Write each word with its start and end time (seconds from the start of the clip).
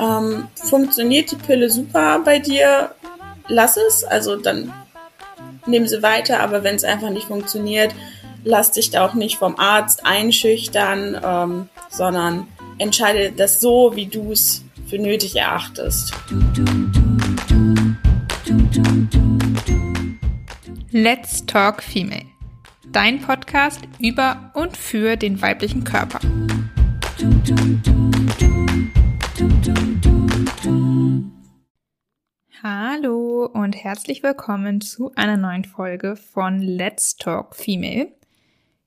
Ähm, 0.00 0.48
funktioniert 0.54 1.30
die 1.30 1.36
Pille 1.36 1.70
super 1.70 2.20
bei 2.24 2.38
dir? 2.38 2.94
Lass 3.48 3.76
es, 3.76 4.04
also 4.04 4.36
dann 4.36 4.72
nehmen 5.66 5.88
sie 5.88 6.02
weiter, 6.02 6.40
aber 6.40 6.62
wenn 6.64 6.76
es 6.76 6.84
einfach 6.84 7.10
nicht 7.10 7.26
funktioniert, 7.26 7.94
lass 8.44 8.72
dich 8.72 8.90
da 8.90 9.06
auch 9.06 9.14
nicht 9.14 9.38
vom 9.38 9.58
Arzt 9.58 10.04
einschüchtern, 10.04 11.20
ähm, 11.24 11.68
sondern 11.88 12.46
entscheide 12.78 13.32
das 13.32 13.60
so, 13.60 13.92
wie 13.94 14.06
du 14.06 14.32
es 14.32 14.64
für 14.86 14.98
nötig 14.98 15.36
erachtest. 15.36 16.12
Let's 20.90 21.44
Talk 21.46 21.82
Female. 21.82 22.37
Dein 22.92 23.20
Podcast 23.20 23.80
über 23.98 24.50
und 24.54 24.76
für 24.76 25.16
den 25.16 25.42
weiblichen 25.42 25.84
Körper. 25.84 26.20
Hallo 32.62 33.46
und 33.52 33.76
herzlich 33.76 34.22
willkommen 34.22 34.80
zu 34.80 35.12
einer 35.16 35.36
neuen 35.36 35.64
Folge 35.64 36.16
von 36.16 36.60
Let's 36.60 37.16
Talk 37.16 37.54
Female. 37.54 38.12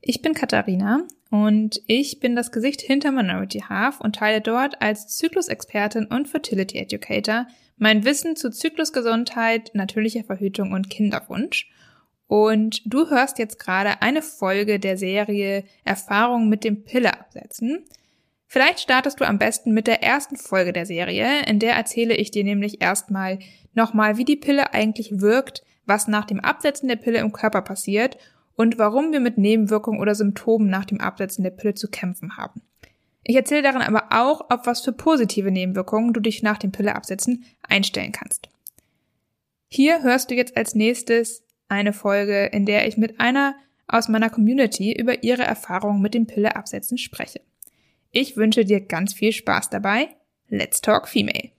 Ich 0.02 0.21
bin 0.21 0.34
Katharina 0.34 1.04
und 1.29 1.81
ich 1.85 2.20
bin 2.20 2.35
das 2.35 2.52
Gesicht 2.52 2.81
hinter 2.81 3.12
Minority 3.12 3.59
Half 3.70 4.02
und 4.02 4.15
teile 4.15 4.41
dort 4.41 4.81
als 4.81 5.07
Zyklusexpertin 5.15 6.07
und 6.07 6.27
Fertility 6.27 6.79
Educator 6.79 7.45
mein 7.77 8.05
Wissen 8.05 8.35
zu 8.35 8.52
Zyklusgesundheit, 8.52 9.71
natürlicher 9.73 10.23
Verhütung 10.23 10.71
und 10.71 10.90
Kinderwunsch. 10.90 11.70
Und 12.31 12.81
du 12.85 13.09
hörst 13.09 13.40
jetzt 13.40 13.59
gerade 13.59 14.02
eine 14.02 14.21
Folge 14.21 14.80
der 14.80 14.95
Serie 14.95 15.66
Erfahrung 15.84 16.48
mit 16.48 16.63
dem 16.63 16.85
Pille 16.85 17.13
absetzen. 17.20 17.84
Vielleicht 18.48 18.80
startest 18.80 19.20
du 19.20 19.27
am 19.27 19.38
besten 19.38 19.73
mit 19.73 19.85
der 19.85 20.02
ersten 20.02 20.38
Folge 20.38 20.71
der 20.71 20.85
Serie, 20.85 21.43
in 21.46 21.59
der 21.59 21.74
erzähle 21.74 22.15
ich 22.15 22.32
dir 22.32 22.46
nämlich 22.46 22.82
erstmal 22.82 23.40
nochmal, 23.74 24.15
wie 24.15 24.24
die 24.24 24.37
Pille 24.37 24.74
eigentlich 24.74 25.20
wirkt, 25.20 25.65
was 25.85 26.07
nach 26.07 26.24
dem 26.24 26.40
Absetzen 26.40 26.87
der 26.87 26.96
Pille 26.96 27.20
im 27.20 27.34
Körper 27.34 27.63
passiert 27.63 28.18
und 28.55 28.77
warum 28.77 29.12
wir 29.12 29.20
mit 29.20 29.37
Nebenwirkungen 29.37 29.99
oder 29.99 30.15
Symptomen 30.15 30.70
nach 30.70 30.85
dem 30.85 31.02
Absetzen 31.02 31.43
der 31.43 31.52
Pille 31.52 31.74
zu 31.74 31.90
kämpfen 31.90 32.37
haben. 32.37 32.62
Ich 33.26 33.35
erzähle 33.35 33.63
darin 33.63 33.82
aber 33.82 34.07
auch, 34.09 34.49
auf 34.49 34.65
was 34.65 34.79
für 34.79 34.93
positive 34.93 35.52
Nebenwirkungen 35.52 36.13
du 36.13 36.21
dich 36.21 36.43
nach 36.43 36.59
dem 36.59 36.71
Pilleabsetzen 36.71 37.43
einstellen 37.62 38.13
kannst. 38.13 38.48
Hier 39.68 40.02
hörst 40.02 40.32
du 40.32 40.35
jetzt 40.35 40.55
als 40.55 40.76
nächstes 40.76 41.43
eine 41.72 41.94
Folge, 41.94 42.48
in 42.48 42.66
der 42.66 42.88
ich 42.88 42.98
mit 42.98 43.20
einer 43.20 43.55
aus 43.88 44.10
meiner 44.10 44.30
Community 44.30 44.94
über 44.94 45.24
ihre 45.24 45.44
Erfahrungen 45.44 46.02
mit 46.02 46.14
dem 46.14 46.27
Pilleabsetzen 46.27 46.98
spreche. 46.98 47.41
Ich 48.12 48.36
wünsche 48.36 48.66
dir 48.66 48.82
ganz 48.82 49.14
viel 49.14 49.32
Spaß 49.32 49.70
dabei. 49.70 50.10
Let's 50.49 50.82
Talk 50.82 51.08
Female. 51.08 51.52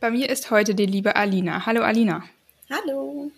Bei 0.00 0.10
mir 0.10 0.28
ist 0.28 0.50
heute 0.50 0.74
die 0.74 0.86
liebe 0.86 1.16
Alina. 1.16 1.64
Hallo 1.64 1.82
Alina. 1.82 2.24
Hallo. 2.70 3.30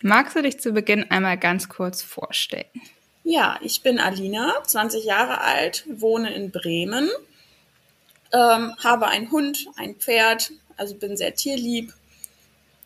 Magst 0.00 0.36
du 0.36 0.42
dich 0.42 0.58
zu 0.58 0.72
Beginn 0.72 1.10
einmal 1.10 1.36
ganz 1.36 1.68
kurz 1.68 2.02
vorstellen? 2.02 2.64
Ja, 3.22 3.58
ich 3.60 3.82
bin 3.82 3.98
Alina, 3.98 4.62
20 4.64 5.04
Jahre 5.04 5.42
alt, 5.42 5.84
wohne 5.90 6.32
in 6.32 6.50
Bremen, 6.50 7.10
ähm, 8.32 8.74
habe 8.82 9.08
einen 9.08 9.30
Hund, 9.30 9.66
ein 9.76 9.96
Pferd, 9.96 10.52
also 10.78 10.94
bin 10.94 11.18
sehr 11.18 11.34
tierlieb. 11.34 11.92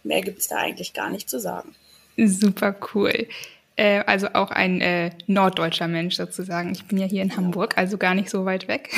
Mehr 0.04 0.22
gibt 0.22 0.38
es 0.38 0.48
da 0.48 0.56
eigentlich 0.56 0.92
gar 0.92 1.10
nicht 1.10 1.28
zu 1.28 1.38
sagen. 1.40 1.74
Super 2.16 2.74
cool. 2.94 3.28
Äh, 3.76 4.00
also 4.06 4.28
auch 4.34 4.50
ein 4.50 4.80
äh, 4.80 5.10
norddeutscher 5.26 5.88
Mensch 5.88 6.16
sozusagen. 6.16 6.72
Ich 6.72 6.84
bin 6.84 6.98
ja 6.98 7.06
hier 7.06 7.22
in 7.22 7.36
Hamburg, 7.36 7.78
also 7.78 7.98
gar 7.98 8.14
nicht 8.14 8.30
so 8.30 8.44
weit 8.44 8.68
weg. 8.68 8.90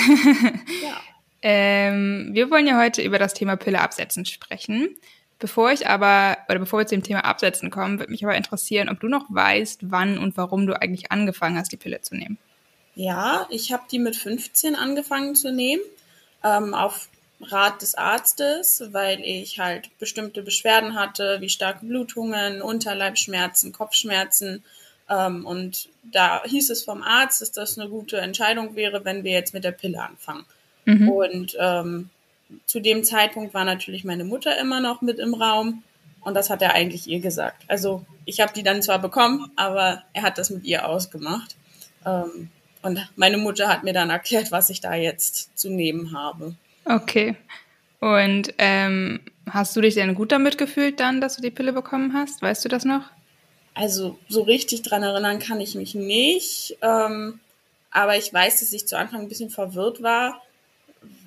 ja. 0.83 1.01
ähm, 1.43 2.31
wir 2.33 2.51
wollen 2.51 2.67
ja 2.67 2.81
heute 2.81 3.03
über 3.03 3.19
das 3.19 3.35
Thema 3.35 3.57
Pille 3.57 3.81
absetzen 3.81 4.25
sprechen. 4.25 4.97
Bevor 5.39 5.73
ich 5.73 5.89
aber, 5.89 6.39
oder 6.49 6.59
bevor 6.59 6.79
wir 6.79 6.87
zu 6.87 6.95
dem 6.95 7.03
Thema 7.03 7.25
Absetzen 7.25 7.71
kommen, 7.71 7.99
würde 7.99 8.13
mich 8.13 8.25
aber 8.25 8.37
interessieren, 8.37 8.89
ob 8.89 9.01
du 9.01 9.09
noch 9.09 9.27
weißt, 9.29 9.91
wann 9.91 10.17
und 10.17 10.37
warum 10.37 10.67
du 10.67 10.81
eigentlich 10.81 11.13
angefangen 11.13 11.59
hast, 11.59 11.73
die 11.73 11.77
Pille 11.77 12.01
zu 12.01 12.15
nehmen. 12.15 12.39
Ja, 12.95 13.47
ich 13.51 13.73
habe 13.73 13.83
die 13.91 13.99
mit 13.99 14.17
15 14.17 14.77
angefangen 14.77 15.35
zu 15.35 15.53
nehmen, 15.53 15.83
ähm, 16.45 16.75
auf 16.75 17.09
Rat 17.41 17.83
des 17.83 17.95
Arztes, 17.95 18.83
weil 18.93 19.21
ich 19.21 19.59
halt 19.59 19.91
bestimmte 19.99 20.43
Beschwerden 20.43 20.95
hatte, 20.95 21.41
wie 21.41 21.49
starke 21.49 21.85
Blutungen, 21.85 22.63
Unterleibschmerzen, 22.63 23.73
Kopfschmerzen. 23.73 24.65
Ähm, 25.09 25.45
und 25.45 25.89
da 26.03 26.43
hieß 26.45 26.71
es 26.71 26.85
vom 26.85 27.03
Arzt, 27.03 27.41
dass 27.41 27.53
das 27.53 27.79
eine 27.79 27.91
gute 27.91 28.19
Entscheidung 28.19 28.77
wäre, 28.77 29.05
wenn 29.05 29.25
wir 29.25 29.33
jetzt 29.33 29.55
mit 29.55 29.65
der 29.65 29.73
Pille 29.73 30.03
anfangen. 30.03 30.45
Mhm. 30.85 31.09
Und 31.09 31.57
ähm, 31.59 32.11
zu 32.67 32.81
dem 32.81 33.05
Zeitpunkt 33.05 33.55
war 33.55 33.65
natürlich 33.65 34.05
meine 34.05 34.25
Mutter 34.25 34.59
immer 34.59 34.81
noch 34.81 35.01
mit 35.03 35.19
im 35.19 35.35
Raum 35.35 35.83
und 36.21 36.35
das 36.35 36.51
hat 36.51 36.63
er 36.63 36.75
eigentlich 36.75 37.07
ihr 37.07 37.21
gesagt. 37.21 37.63
Also 37.69 38.05
ich 38.25 38.41
habe 38.41 38.53
die 38.55 38.63
dann 38.63 38.83
zwar 38.83 38.99
bekommen, 38.99 39.51
aber 39.57 40.03
er 40.13 40.23
hat 40.23 40.39
das 40.39 40.51
mit 40.51 40.65
ihr 40.65 40.89
ausgemacht. 40.89 41.57
Ähm, 42.05 42.51
und 42.83 43.09
meine 43.17 43.39
Mutter 43.39 43.69
hat 43.69 43.83
mir 43.83 43.93
dann 43.93 44.11
erklärt, 44.11 44.53
was 44.53 44.71
ich 44.71 44.81
da 44.81 44.95
jetzt 44.95 45.57
zu 45.57 45.71
nehmen 45.71 46.17
habe. 46.17 46.55
Okay. 46.85 47.37
Und 48.01 48.53
ähm, 48.59 49.21
hast 49.49 49.75
du 49.77 49.81
dich 49.81 49.95
denn 49.95 50.15
gut 50.15 50.33
damit 50.33 50.59
gefühlt 50.59 51.01
dann, 51.01 51.21
dass 51.21 51.37
du 51.37 51.43
die 51.43 51.51
Pille 51.51 51.73
bekommen 51.73 52.13
hast? 52.13 52.43
Weißt 52.43 52.65
du 52.65 52.69
das 52.69 52.85
noch? 52.85 53.05
Also 53.75 54.19
so 54.29 54.43
richtig 54.43 54.83
dran 54.83 55.03
erinnern 55.03 55.39
kann 55.39 55.61
ich 55.61 55.75
mich 55.75 55.95
nicht. 55.95 56.77
Ähm, 56.83 57.41
aber 57.91 58.17
ich 58.17 58.33
weiß, 58.33 58.61
dass 58.61 58.73
ich 58.73 58.87
zu 58.87 58.99
Anfang 58.99 59.23
ein 59.23 59.29
bisschen 59.29 59.51
verwirrt 59.51 60.03
war, 60.03 60.43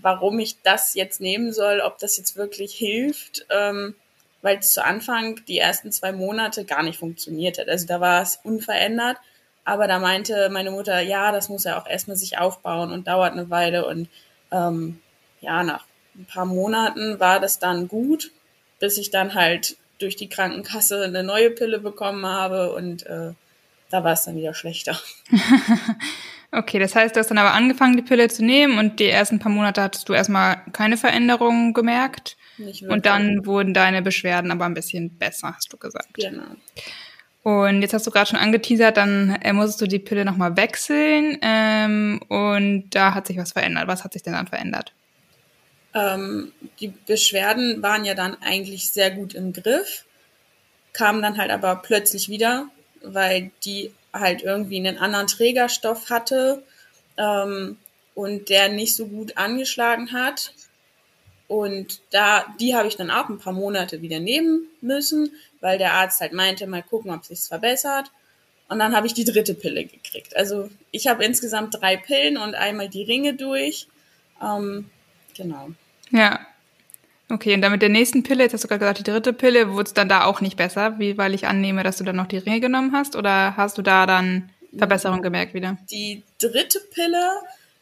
warum 0.02 0.40
ich 0.40 0.62
das 0.62 0.94
jetzt 0.94 1.22
nehmen 1.22 1.54
soll, 1.54 1.82
ob 1.82 1.98
das 1.98 2.18
jetzt 2.18 2.36
wirklich 2.36 2.74
hilft, 2.74 3.46
ähm, 3.50 3.96
weil 4.42 4.58
es 4.58 4.74
zu 4.74 4.84
Anfang 4.84 5.44
die 5.48 5.58
ersten 5.58 5.92
zwei 5.92 6.12
Monate 6.12 6.66
gar 6.66 6.84
nicht 6.84 7.00
funktioniert 7.00 7.58
hat. 7.58 7.70
Also 7.70 7.88
da 7.88 8.00
war 8.00 8.22
es 8.22 8.40
unverändert, 8.44 9.18
aber 9.66 9.88
da 9.88 10.00
meinte 10.00 10.50
meine 10.50 10.72
Mutter, 10.72 11.02
ja, 11.02 11.32
das 11.32 11.50
muss 11.50 11.64
ja 11.64 11.80
auch 11.80 11.88
erstmal 11.88 12.18
sich 12.18 12.38
aufbauen 12.38 12.92
und 12.92 13.08
dauert 13.08 13.34
eine 13.34 13.50
Weile 13.50 13.86
und 13.86 14.10
ähm, 14.52 15.00
ja, 15.42 15.64
nach 15.64 15.86
ein 16.16 16.26
paar 16.26 16.46
Monaten 16.46 17.20
war 17.20 17.40
das 17.40 17.60
dann 17.60 17.88
gut, 17.88 18.32
bis 18.80 18.98
ich 18.98 19.12
dann 19.12 19.34
halt 19.36 19.78
durch 20.00 20.16
die 20.16 20.30
Krankenkasse 20.30 21.04
eine 21.04 21.24
neue 21.24 21.52
Pille 21.52 21.80
bekommen 21.80 22.26
habe 22.26 22.74
und 22.74 23.06
äh, 23.06 23.34
da 23.90 24.04
war 24.04 24.14
es 24.14 24.24
dann 24.24 24.36
wieder 24.36 24.54
schlechter. 24.54 25.00
Okay, 26.52 26.80
das 26.80 26.96
heißt, 26.96 27.16
du 27.16 27.20
hast 27.20 27.30
dann 27.30 27.38
aber 27.38 27.54
angefangen, 27.54 27.98
die 27.98 28.04
Pille 28.04 28.30
zu 28.30 28.44
nehmen 28.44 28.80
und 28.80 29.00
die 29.00 29.10
ersten 29.10 29.40
paar 29.40 29.52
Monate 29.52 29.82
hattest 29.82 30.08
du 30.08 30.14
erstmal 30.14 30.62
keine 30.72 30.96
Veränderungen 30.96 31.74
gemerkt. 31.74 32.38
Und 32.88 33.06
dann 33.06 33.46
wurden 33.46 33.74
deine 33.74 34.02
Beschwerden 34.02 34.50
aber 34.50 34.66
ein 34.66 34.74
bisschen 34.74 35.18
besser, 35.18 35.54
hast 35.56 35.72
du 35.72 35.78
gesagt. 35.78 36.14
Genau. 36.14 36.56
Und 37.44 37.82
jetzt 37.82 37.94
hast 37.94 38.08
du 38.08 38.12
gerade 38.12 38.30
schon 38.30 38.40
angeteasert, 38.40 38.98
dann 38.98 39.38
äh, 39.42 39.54
musstest 39.54 39.82
du 39.82 39.88
die 39.88 40.00
Pille 40.00 40.26
nochmal 40.26 40.58
wechseln 40.58 41.38
ähm, 41.42 42.20
und 42.28 42.90
da 42.90 43.14
hat 43.14 43.28
sich 43.28 43.38
was 43.38 43.52
verändert. 43.52 43.88
Was 43.88 44.04
hat 44.04 44.14
sich 44.14 44.24
denn 44.24 44.34
dann 44.34 44.48
verändert? 44.48 44.94
Ähm, 45.94 46.52
die 46.80 46.90
Beschwerden 46.90 47.82
waren 47.82 48.06
ja 48.06 48.14
dann 48.14 48.38
eigentlich 48.42 48.90
sehr 48.90 49.12
gut 49.12 49.34
im 49.34 49.54
Griff, 49.54 50.06
kamen 50.94 51.22
dann 51.22 51.38
halt 51.38 51.52
aber 51.52 51.78
plötzlich 51.78 52.30
wieder, 52.30 52.68
weil 53.02 53.52
die 53.64 53.92
halt 54.14 54.42
irgendwie 54.42 54.78
einen 54.78 54.98
anderen 54.98 55.28
Trägerstoff 55.28 56.10
hatte 56.10 56.64
ähm, 57.18 57.78
und 58.16 58.50
der 58.50 58.70
nicht 58.70 58.96
so 58.96 59.08
gut 59.08 59.38
angeschlagen 59.38 60.12
hat. 60.12 60.54
Und 61.48 62.02
da, 62.12 62.46
die 62.60 62.76
habe 62.76 62.88
ich 62.88 62.98
dann 62.98 63.12
auch 63.12 63.30
ein 63.30 63.40
paar 63.40 63.54
Monate 63.54 64.02
wieder 64.02 64.20
nehmen 64.20 64.68
müssen, 64.82 65.32
weil 65.62 65.78
der 65.78 65.94
Arzt 65.94 66.20
halt 66.20 66.34
meinte, 66.34 66.68
mal 66.68 66.84
gucken, 66.84 67.12
ob 67.12 67.24
sich's 67.24 67.48
verbessert. 67.48 68.12
Und 68.70 68.80
dann 68.80 68.96
habe 68.96 69.08
ich 69.08 69.14
die 69.14 69.24
dritte 69.24 69.54
Pille 69.54 69.86
gekriegt. 69.86 70.36
Also 70.36 70.70
ich 70.92 71.08
habe 71.08 71.24
insgesamt 71.24 71.76
drei 71.76 71.96
Pillen 71.96 72.38
und 72.38 72.54
einmal 72.56 72.90
die 72.90 73.04
Ringe 73.04 73.34
durch. 73.34 73.88
Ähm, 74.44 74.90
genau. 75.38 75.70
Ja. 76.12 76.40
Okay, 77.30 77.54
und 77.54 77.62
dann 77.62 77.74
mit 77.74 77.82
der 77.82 77.90
nächsten 77.90 78.24
Pille, 78.24 78.44
jetzt 78.44 78.54
hast 78.54 78.64
du 78.64 78.68
gerade 78.70 78.80
gesagt, 78.80 79.00
die 79.00 79.04
dritte 79.04 79.34
Pille, 79.34 79.74
wurde 79.74 79.88
es 79.88 79.94
dann 79.94 80.08
da 80.08 80.24
auch 80.26 80.40
nicht 80.40 80.56
besser, 80.56 80.98
wie, 80.98 81.18
weil 81.18 81.34
ich 81.34 81.46
annehme, 81.46 81.84
dass 81.84 81.98
du 81.98 82.06
dann 82.06 82.16
noch 82.16 82.28
die 82.28 82.38
Ringe 82.38 82.62
genommen 82.62 82.94
hast? 82.94 83.18
Oder 83.18 83.58
hast 83.58 83.78
du 83.78 83.82
da 83.82 84.06
dann 84.06 84.50
Verbesserung 84.78 85.22
gemerkt 85.22 85.54
wieder? 85.54 85.78
Die 85.92 86.24
dritte 86.40 86.80
Pille 86.80 87.32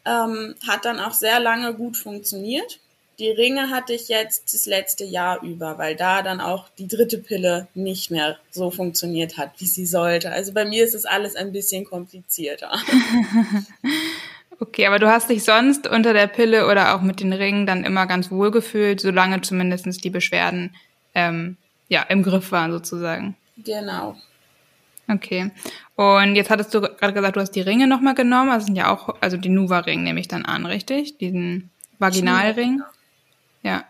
ähm, 0.05 0.55
hat 0.67 0.85
dann 0.85 0.99
auch 0.99 1.13
sehr 1.13 1.39
lange 1.39 1.75
gut 1.75 1.95
funktioniert. 1.95 2.79
Die 3.19 3.29
Ringe 3.29 3.69
hatte 3.69 3.93
ich 3.93 4.09
jetzt 4.09 4.53
das 4.53 4.65
letzte 4.65 5.05
Jahr 5.05 5.41
über, 5.41 5.77
weil 5.77 5.95
da 5.95 6.21
dann 6.21 6.41
auch 6.41 6.67
die 6.77 6.87
dritte 6.87 7.17
Pille 7.17 7.67
nicht 7.73 8.11
mehr 8.11 8.37
so 8.51 8.71
funktioniert 8.71 9.37
hat, 9.37 9.51
wie 9.59 9.67
sie 9.67 9.85
sollte. 9.85 10.31
Also 10.31 10.51
bei 10.51 10.65
mir 10.65 10.83
ist 10.83 10.95
es 10.95 11.05
alles 11.05 11.35
ein 11.35 11.53
bisschen 11.53 11.85
komplizierter. 11.85 12.73
Okay, 14.59 14.87
aber 14.87 14.99
du 14.99 15.07
hast 15.07 15.29
dich 15.29 15.43
sonst 15.43 15.87
unter 15.87 16.13
der 16.13 16.27
Pille 16.27 16.67
oder 16.67 16.95
auch 16.95 17.01
mit 17.01 17.19
den 17.19 17.33
Ringen 17.33 17.65
dann 17.65 17.83
immer 17.83 18.05
ganz 18.07 18.31
wohl 18.31 18.51
gefühlt, 18.51 19.01
solange 19.01 19.41
zumindest 19.41 20.03
die 20.03 20.09
Beschwerden 20.09 20.75
ähm, 21.13 21.57
ja, 21.87 22.03
im 22.03 22.23
Griff 22.23 22.51
waren 22.51 22.71
sozusagen. 22.71 23.35
Genau. 23.57 24.15
Okay. 25.07 25.51
Und 25.95 26.35
jetzt 26.35 26.49
hattest 26.49 26.73
du 26.73 26.81
gerade 26.81 27.13
gesagt, 27.13 27.35
du 27.35 27.41
hast 27.41 27.51
die 27.51 27.61
Ringe 27.61 27.87
nochmal 27.87 28.15
genommen. 28.15 28.49
Das 28.49 28.65
sind 28.65 28.75
ja 28.75 28.91
auch, 28.91 29.15
also 29.21 29.37
die 29.37 29.49
Nuva-Ring 29.49 30.03
nehme 30.03 30.19
ich 30.19 30.27
dann 30.27 30.45
an, 30.45 30.65
richtig? 30.65 31.17
Diesen 31.17 31.69
Vaginalring. 31.99 32.81
Ja. 33.61 33.83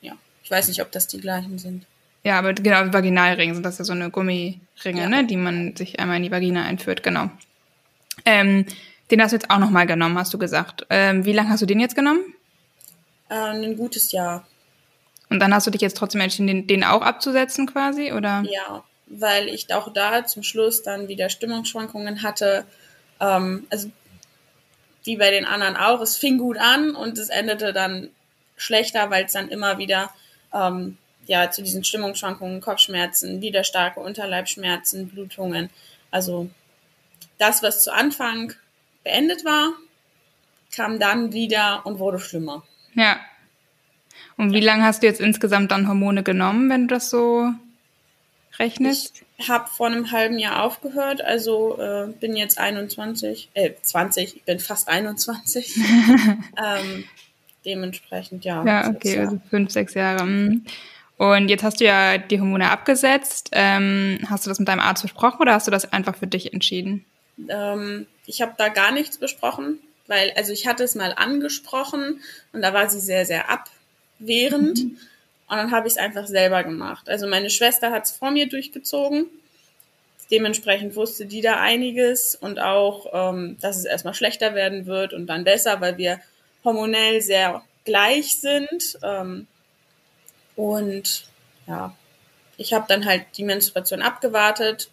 Ja. 0.00 0.14
Ich 0.42 0.50
weiß 0.50 0.68
nicht, 0.68 0.80
ob 0.80 0.90
das 0.90 1.06
die 1.06 1.20
gleichen 1.20 1.58
sind. 1.58 1.86
Ja, 2.22 2.38
aber 2.38 2.54
genau, 2.54 2.92
Vaginalring 2.92 3.52
sind 3.52 3.66
das 3.66 3.78
ja 3.78 3.84
so 3.84 3.92
eine 3.92 4.10
Gummiringe, 4.10 4.60
ja. 4.84 5.08
ne, 5.08 5.26
die 5.26 5.36
man 5.36 5.76
sich 5.76 6.00
einmal 6.00 6.16
in 6.16 6.22
die 6.22 6.30
Vagina 6.30 6.64
einführt, 6.64 7.02
genau. 7.02 7.30
Ähm, 8.24 8.64
den 9.10 9.22
hast 9.22 9.32
du 9.32 9.36
jetzt 9.36 9.50
auch 9.50 9.58
nochmal 9.58 9.86
genommen, 9.86 10.18
hast 10.18 10.32
du 10.32 10.38
gesagt. 10.38 10.86
Ähm, 10.90 11.24
wie 11.24 11.32
lange 11.32 11.50
hast 11.50 11.60
du 11.60 11.66
den 11.66 11.80
jetzt 11.80 11.96
genommen? 11.96 12.34
Äh, 13.28 13.34
ein 13.34 13.76
gutes 13.76 14.12
Jahr. 14.12 14.46
Und 15.30 15.40
dann 15.40 15.54
hast 15.54 15.66
du 15.66 15.70
dich 15.70 15.80
jetzt 15.80 15.96
trotzdem 15.96 16.20
entschieden, 16.20 16.46
den, 16.46 16.66
den 16.66 16.84
auch 16.84 17.02
abzusetzen 17.02 17.66
quasi, 17.66 18.12
oder? 18.12 18.42
Ja, 18.48 18.84
weil 19.06 19.48
ich 19.48 19.72
auch 19.72 19.92
da 19.92 20.24
zum 20.24 20.42
Schluss 20.42 20.82
dann 20.82 21.08
wieder 21.08 21.28
Stimmungsschwankungen 21.28 22.22
hatte. 22.22 22.64
Ähm, 23.20 23.66
also 23.70 23.90
wie 25.04 25.16
bei 25.16 25.30
den 25.30 25.44
anderen 25.44 25.76
auch, 25.76 26.00
es 26.00 26.16
fing 26.16 26.38
gut 26.38 26.56
an 26.56 26.94
und 26.94 27.18
es 27.18 27.28
endete 27.28 27.72
dann 27.72 28.10
schlechter, 28.56 29.10
weil 29.10 29.26
es 29.26 29.32
dann 29.32 29.48
immer 29.48 29.78
wieder 29.78 30.10
ähm, 30.52 30.96
ja, 31.26 31.50
zu 31.50 31.62
diesen 31.62 31.84
Stimmungsschwankungen, 31.84 32.60
Kopfschmerzen, 32.60 33.40
wieder 33.40 33.64
starke 33.64 34.00
Unterleibschmerzen, 34.00 35.08
Blutungen. 35.08 35.70
Also 36.10 36.48
das, 37.38 37.62
was 37.62 37.82
zu 37.82 37.92
Anfang 37.92 38.54
beendet 39.04 39.44
war, 39.44 39.72
kam 40.74 40.98
dann 40.98 41.32
wieder 41.32 41.84
und 41.84 41.98
wurde 41.98 42.18
schlimmer. 42.18 42.64
Ja. 42.94 43.20
Und 44.36 44.52
wie 44.52 44.60
lange 44.60 44.84
hast 44.84 45.02
du 45.02 45.06
jetzt 45.06 45.20
insgesamt 45.20 45.70
dann 45.70 45.86
Hormone 45.86 46.22
genommen, 46.22 46.68
wenn 46.70 46.88
du 46.88 46.94
das 46.94 47.10
so 47.10 47.52
rechnest? 48.58 49.22
Ich 49.36 49.48
habe 49.48 49.68
vor 49.68 49.86
einem 49.86 50.10
halben 50.12 50.38
Jahr 50.38 50.62
aufgehört, 50.62 51.22
also 51.22 51.78
äh, 51.80 52.08
bin 52.20 52.36
jetzt 52.36 52.58
21, 52.58 53.50
äh, 53.54 53.72
20, 53.80 54.36
ich 54.36 54.42
bin 54.44 54.58
fast 54.58 54.88
21. 54.88 55.76
ähm, 55.76 57.04
dementsprechend, 57.64 58.44
ja. 58.44 58.64
Ja, 58.64 58.88
okay, 58.88 59.18
also 59.20 59.40
fünf, 59.50 59.70
sechs 59.70 59.94
Jahre. 59.94 60.24
Mhm. 60.24 60.64
Und 61.16 61.48
jetzt 61.48 61.62
hast 61.62 61.80
du 61.80 61.84
ja 61.84 62.18
die 62.18 62.40
Hormone 62.40 62.70
abgesetzt. 62.70 63.50
Ähm, 63.52 64.18
hast 64.28 64.46
du 64.46 64.50
das 64.50 64.58
mit 64.58 64.68
deinem 64.68 64.80
Arzt 64.80 65.02
besprochen 65.02 65.40
oder 65.40 65.54
hast 65.54 65.66
du 65.66 65.70
das 65.70 65.92
einfach 65.92 66.16
für 66.16 66.26
dich 66.26 66.52
entschieden? 66.52 67.04
Ähm, 67.48 68.06
ich 68.26 68.42
habe 68.42 68.54
da 68.56 68.68
gar 68.68 68.92
nichts 68.92 69.18
besprochen, 69.18 69.78
weil, 70.06 70.32
also 70.36 70.52
ich 70.52 70.66
hatte 70.66 70.84
es 70.84 70.94
mal 70.94 71.12
angesprochen 71.12 72.20
und 72.52 72.62
da 72.62 72.72
war 72.72 72.88
sie 72.88 73.00
sehr, 73.00 73.26
sehr 73.26 73.50
abwehrend. 73.50 74.84
Mhm. 74.84 74.98
Und 75.46 75.56
dann 75.58 75.70
habe 75.72 75.86
ich 75.86 75.94
es 75.94 75.98
einfach 75.98 76.26
selber 76.26 76.64
gemacht. 76.64 77.08
Also 77.08 77.26
meine 77.26 77.50
Schwester 77.50 77.90
hat 77.90 78.04
es 78.04 78.12
vor 78.12 78.30
mir 78.30 78.48
durchgezogen. 78.48 79.26
Dementsprechend 80.30 80.96
wusste 80.96 81.26
die 81.26 81.42
da 81.42 81.60
einiges 81.60 82.34
und 82.34 82.58
auch, 82.58 83.32
ähm, 83.32 83.58
dass 83.60 83.76
es 83.76 83.84
erstmal 83.84 84.14
schlechter 84.14 84.54
werden 84.54 84.86
wird 84.86 85.12
und 85.12 85.26
dann 85.26 85.44
besser, 85.44 85.80
weil 85.80 85.98
wir 85.98 86.20
hormonell 86.64 87.20
sehr 87.20 87.62
gleich 87.84 88.40
sind. 88.40 88.98
Ähm, 89.02 89.46
und 90.56 91.26
ja, 91.66 91.94
ich 92.56 92.72
habe 92.72 92.86
dann 92.88 93.04
halt 93.04 93.26
die 93.36 93.44
Menstruation 93.44 94.00
abgewartet 94.00 94.88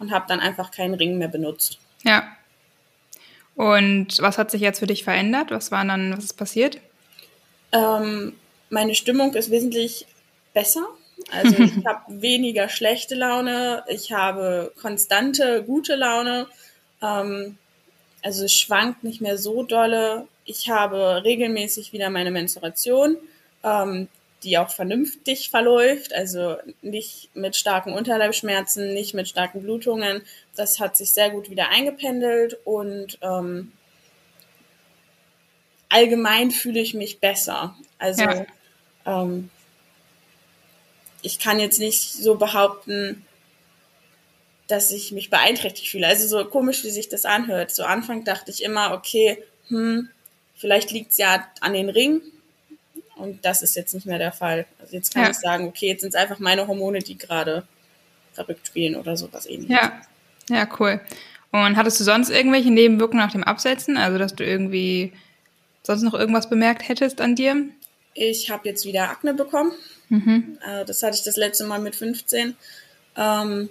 und 0.00 0.10
habe 0.10 0.24
dann 0.26 0.40
einfach 0.40 0.72
keinen 0.72 0.94
Ring 0.94 1.18
mehr 1.18 1.28
benutzt. 1.28 1.78
Ja. 2.02 2.24
Und 3.54 4.20
was 4.20 4.38
hat 4.38 4.50
sich 4.50 4.60
jetzt 4.60 4.80
für 4.80 4.86
dich 4.86 5.04
verändert? 5.04 5.52
Was 5.52 5.70
war 5.70 5.84
dann, 5.84 6.16
was 6.16 6.24
ist 6.24 6.32
passiert? 6.32 6.78
Ähm, 7.72 8.32
meine 8.70 8.94
Stimmung 8.96 9.34
ist 9.34 9.50
wesentlich 9.50 10.06
besser. 10.54 10.86
Also 11.30 11.56
ich 11.62 11.86
habe 11.86 12.20
weniger 12.20 12.68
schlechte 12.68 13.14
Laune, 13.14 13.84
ich 13.88 14.12
habe 14.12 14.72
konstante 14.80 15.62
gute 15.62 15.94
Laune. 15.94 16.48
Ähm, 17.02 17.58
also 18.22 18.44
es 18.44 18.54
schwankt 18.54 19.04
nicht 19.04 19.20
mehr 19.20 19.38
so 19.38 19.62
dolle. 19.62 20.26
Ich 20.44 20.68
habe 20.68 21.22
regelmäßig 21.24 21.92
wieder 21.92 22.10
meine 22.10 22.30
Menstruation. 22.30 23.16
Ähm, 23.62 24.08
die 24.42 24.58
auch 24.58 24.70
vernünftig 24.70 25.50
verläuft, 25.50 26.14
also 26.14 26.56
nicht 26.80 27.34
mit 27.34 27.56
starken 27.56 27.92
Unterleibschmerzen, 27.92 28.94
nicht 28.94 29.14
mit 29.14 29.28
starken 29.28 29.62
Blutungen. 29.62 30.22
Das 30.56 30.80
hat 30.80 30.96
sich 30.96 31.12
sehr 31.12 31.30
gut 31.30 31.50
wieder 31.50 31.68
eingependelt 31.68 32.58
und 32.64 33.18
ähm, 33.20 33.72
allgemein 35.90 36.50
fühle 36.50 36.80
ich 36.80 36.94
mich 36.94 37.20
besser. 37.20 37.76
Also 37.98 38.22
ja. 38.22 38.46
ähm, 39.04 39.50
ich 41.22 41.38
kann 41.38 41.60
jetzt 41.60 41.78
nicht 41.78 42.12
so 42.12 42.36
behaupten, 42.36 43.26
dass 44.68 44.90
ich 44.90 45.12
mich 45.12 45.28
beeinträchtigt 45.28 45.88
fühle. 45.88 46.06
Also 46.06 46.26
so 46.26 46.44
komisch, 46.48 46.84
wie 46.84 46.90
sich 46.90 47.08
das 47.08 47.24
anhört. 47.24 47.72
Zu 47.72 47.86
Anfang 47.86 48.24
dachte 48.24 48.50
ich 48.50 48.62
immer, 48.62 48.94
okay, 48.94 49.42
hm, 49.68 50.08
vielleicht 50.54 50.92
liegt 50.92 51.10
es 51.10 51.18
ja 51.18 51.46
an 51.60 51.74
den 51.74 51.90
Ring, 51.90 52.22
und 53.20 53.44
das 53.44 53.62
ist 53.62 53.76
jetzt 53.76 53.94
nicht 53.94 54.06
mehr 54.06 54.18
der 54.18 54.32
Fall. 54.32 54.66
Also 54.80 54.96
jetzt 54.96 55.14
kann 55.14 55.24
ja. 55.24 55.30
ich 55.30 55.36
sagen, 55.36 55.66
okay, 55.66 55.88
jetzt 55.88 56.00
sind 56.00 56.10
es 56.10 56.20
einfach 56.20 56.38
meine 56.38 56.66
Hormone, 56.66 57.00
die 57.00 57.18
gerade 57.18 57.64
verrückt 58.32 58.66
spielen 58.66 58.96
oder 58.96 59.16
sowas 59.16 59.46
ähnliches. 59.46 59.76
Ja, 59.76 60.00
ja, 60.48 60.68
cool. 60.78 61.00
Und 61.52 61.76
hattest 61.76 61.98
du 62.00 62.04
sonst 62.04 62.30
irgendwelche 62.30 62.70
Nebenwirkungen 62.70 63.22
nach 63.22 63.32
dem 63.32 63.44
Absetzen? 63.44 63.96
Also, 63.96 64.18
dass 64.18 64.34
du 64.34 64.44
irgendwie 64.44 65.12
sonst 65.82 66.02
noch 66.02 66.14
irgendwas 66.14 66.48
bemerkt 66.48 66.88
hättest 66.88 67.20
an 67.20 67.34
dir? 67.34 67.56
Ich 68.14 68.50
habe 68.50 68.68
jetzt 68.68 68.84
wieder 68.84 69.10
Akne 69.10 69.34
bekommen. 69.34 69.72
Mhm. 70.08 70.58
Äh, 70.66 70.84
das 70.84 71.02
hatte 71.02 71.16
ich 71.16 71.24
das 71.24 71.36
letzte 71.36 71.64
Mal 71.64 71.80
mit 71.80 71.96
15. 71.96 72.56
Ähm, 73.16 73.70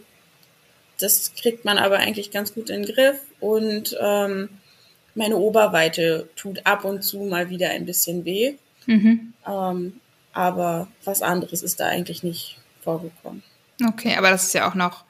das 0.99 1.33
kriegt 1.35 1.63
man 1.65 1.77
aber 1.77 1.97
eigentlich 1.97 2.31
ganz 2.31 2.53
gut 2.53 2.69
in 2.69 2.83
den 2.83 2.93
Griff. 2.93 3.19
Und 3.39 3.97
ähm, 4.01 4.49
meine 5.15 5.37
Oberweite 5.37 6.29
tut 6.35 6.65
ab 6.65 6.83
und 6.85 7.03
zu 7.03 7.19
mal 7.19 7.49
wieder 7.49 7.69
ein 7.69 7.85
bisschen 7.85 8.25
weh. 8.25 8.55
Mhm. 8.85 9.33
Ähm, 9.47 9.99
aber 10.33 10.87
was 11.03 11.21
anderes 11.21 11.63
ist 11.63 11.79
da 11.79 11.87
eigentlich 11.87 12.23
nicht 12.23 12.57
vorgekommen. 12.81 13.43
Okay, 13.87 14.15
aber 14.17 14.29
das 14.29 14.43
ist 14.43 14.53
ja 14.53 14.69
auch 14.69 14.75
noch, 14.75 15.03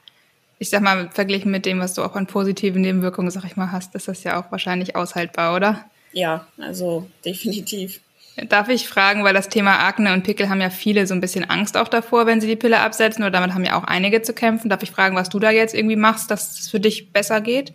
ich 0.59 0.69
sag 0.69 0.81
mal, 0.81 1.09
verglichen 1.11 1.51
mit 1.51 1.65
dem, 1.65 1.79
was 1.79 1.93
du 1.93 2.03
auch 2.03 2.15
an 2.15 2.27
positiven 2.27 2.81
Nebenwirkungen, 2.81 3.31
sag 3.31 3.45
ich 3.45 3.55
mal, 3.55 3.71
hast, 3.71 3.95
ist 3.95 4.07
das 4.07 4.23
ja 4.23 4.39
auch 4.39 4.51
wahrscheinlich 4.51 4.95
aushaltbar, 4.95 5.55
oder? 5.55 5.85
Ja, 6.11 6.47
also 6.57 7.09
definitiv. 7.25 8.01
Darf 8.47 8.69
ich 8.69 8.87
fragen, 8.87 9.23
weil 9.23 9.33
das 9.33 9.49
Thema 9.49 9.79
Akne 9.79 10.13
und 10.13 10.23
Pickel 10.23 10.49
haben 10.49 10.61
ja 10.61 10.69
viele 10.69 11.05
so 11.07 11.13
ein 11.13 11.19
bisschen 11.19 11.49
Angst 11.49 11.75
auch 11.75 11.89
davor, 11.89 12.25
wenn 12.25 12.39
sie 12.39 12.47
die 12.47 12.55
Pille 12.55 12.79
absetzen, 12.79 13.23
oder 13.23 13.31
damit 13.31 13.53
haben 13.53 13.65
ja 13.65 13.77
auch 13.77 13.83
einige 13.83 14.21
zu 14.21 14.33
kämpfen. 14.33 14.69
Darf 14.69 14.83
ich 14.83 14.91
fragen, 14.91 15.15
was 15.15 15.29
du 15.29 15.39
da 15.39 15.51
jetzt 15.51 15.75
irgendwie 15.75 15.97
machst, 15.97 16.31
dass 16.31 16.59
es 16.59 16.69
für 16.69 16.79
dich 16.79 17.11
besser 17.11 17.41
geht? 17.41 17.73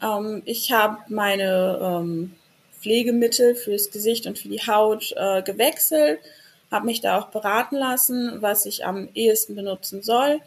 Ähm, 0.00 0.42
ich 0.44 0.70
habe 0.72 0.98
meine 1.08 1.78
ähm, 1.82 2.32
Pflegemittel 2.86 3.56
fürs 3.56 3.90
Gesicht 3.90 4.28
und 4.28 4.38
für 4.38 4.48
die 4.48 4.60
Haut 4.60 5.12
äh, 5.16 5.42
gewechselt, 5.42 6.20
habe 6.70 6.86
mich 6.86 7.00
da 7.00 7.18
auch 7.18 7.30
beraten 7.30 7.74
lassen, 7.74 8.40
was 8.40 8.64
ich 8.64 8.86
am 8.86 9.08
ehesten 9.12 9.56
benutzen 9.56 10.02
soll. 10.02 10.40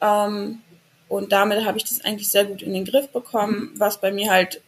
Ähm, 0.00 0.62
und 1.08 1.32
damit 1.32 1.66
habe 1.66 1.76
ich 1.76 1.84
das 1.84 2.02
eigentlich 2.02 2.30
sehr 2.30 2.46
gut 2.46 2.62
in 2.62 2.72
den 2.72 2.86
Griff 2.86 3.08
bekommen. 3.08 3.72
Was 3.76 4.00
bei 4.00 4.10
mir 4.10 4.30
halt 4.30 4.62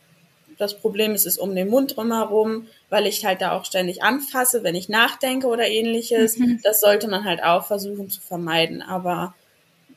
das 0.59 0.79
Problem 0.79 1.15
ist, 1.15 1.25
ist 1.25 1.39
um 1.39 1.55
den 1.55 1.69
Mund 1.69 1.97
drumherum, 1.97 2.69
weil 2.91 3.07
ich 3.07 3.25
halt 3.25 3.41
da 3.41 3.53
auch 3.53 3.65
ständig 3.65 4.03
anfasse, 4.03 4.63
wenn 4.63 4.75
ich 4.75 4.91
nachdenke 4.91 5.47
oder 5.47 5.67
ähnliches. 5.67 6.37
Mhm. 6.37 6.61
Das 6.63 6.81
sollte 6.81 7.09
man 7.09 7.25
halt 7.25 7.43
auch 7.43 7.65
versuchen 7.65 8.11
zu 8.11 8.21
vermeiden. 8.21 8.83
Aber 8.83 9.35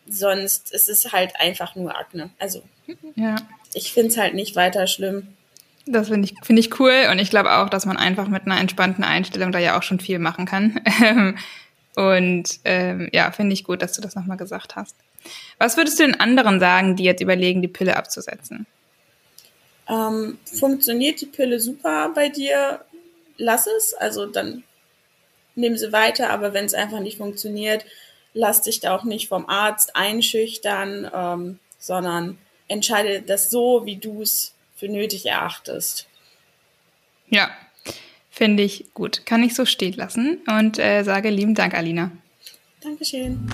sonst 0.07 0.71
ist 0.71 0.87
es 0.87 1.11
halt 1.11 1.33
einfach 1.41 1.75
nur 1.75 1.97
Akne. 1.97 2.29
Also 2.39 2.63
ja. 3.15 3.35
ich 3.73 3.91
finde 3.91 4.11
es 4.11 4.17
halt 4.17 4.33
nicht 4.33 4.55
weiter 4.55 4.87
schlimm. 4.87 5.35
Das 5.87 6.09
finde 6.09 6.27
ich, 6.27 6.35
finde 6.43 6.59
ich 6.59 6.79
cool 6.79 7.07
und 7.11 7.19
ich 7.19 7.29
glaube 7.29 7.51
auch, 7.53 7.69
dass 7.69 7.85
man 7.85 7.97
einfach 7.97 8.27
mit 8.27 8.45
einer 8.45 8.59
entspannten 8.59 9.03
Einstellung 9.03 9.51
da 9.51 9.59
ja 9.59 9.77
auch 9.77 9.83
schon 9.83 9.99
viel 9.99 10.19
machen 10.19 10.45
kann. 10.45 10.81
und 11.95 12.59
ähm, 12.65 13.09
ja, 13.13 13.31
finde 13.31 13.53
ich 13.53 13.63
gut, 13.63 13.81
dass 13.81 13.93
du 13.93 14.01
das 14.01 14.15
nochmal 14.15 14.37
gesagt 14.37 14.75
hast. 14.75 14.95
Was 15.59 15.77
würdest 15.77 15.99
du 15.99 16.03
den 16.03 16.19
anderen 16.19 16.59
sagen, 16.59 16.95
die 16.95 17.03
jetzt 17.03 17.21
überlegen, 17.21 17.61
die 17.61 17.67
Pille 17.67 17.95
abzusetzen? 17.95 18.65
Ähm, 19.89 20.37
funktioniert 20.45 21.21
die 21.21 21.25
Pille 21.25 21.59
super 21.59 22.11
bei 22.13 22.29
dir? 22.29 22.81
Lass 23.37 23.67
es. 23.67 23.93
Also 23.93 24.25
dann 24.25 24.63
nehmen 25.55 25.77
sie 25.77 25.91
weiter, 25.91 26.29
aber 26.29 26.53
wenn 26.53 26.65
es 26.65 26.73
einfach 26.73 26.99
nicht 26.99 27.17
funktioniert, 27.17 27.85
lass 28.33 28.61
dich 28.61 28.79
da 28.79 28.95
auch 28.95 29.03
nicht 29.03 29.27
vom 29.27 29.47
Arzt 29.49 29.95
einschüchtern, 29.95 31.09
ähm, 31.13 31.59
sondern 31.79 32.37
entscheide 32.67 33.21
das 33.21 33.49
so, 33.49 33.85
wie 33.85 33.97
du 33.97 34.21
es 34.21 34.53
für 34.77 34.87
nötig 34.87 35.25
erachtest. 35.25 36.07
Ja, 37.29 37.49
finde 38.29 38.63
ich 38.63 38.93
gut. 38.93 39.25
Kann 39.25 39.43
ich 39.43 39.55
so 39.55 39.65
stehen 39.65 39.93
lassen 39.93 40.39
und 40.47 40.79
äh, 40.79 41.03
sage 41.03 41.29
lieben 41.29 41.55
Dank, 41.55 41.73
Alina. 41.73 42.11
Dankeschön. 42.81 43.49